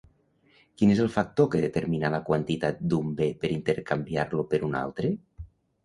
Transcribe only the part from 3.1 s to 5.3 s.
bé per intercanviar-lo per un altre?